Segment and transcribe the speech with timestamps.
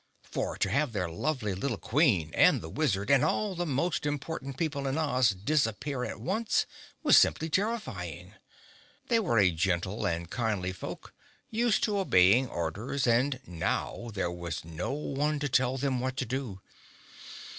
[0.23, 4.57] For to have their lovely little Queen and the Wizard and all the most important
[4.57, 6.65] people in Oz disappear at once
[7.03, 8.33] was simply terrifying.
[9.09, 11.13] They were a gentle and kindly folk,
[11.51, 16.25] used to obeying orders, and now there was no one to tell them what to
[16.25, 16.61] do.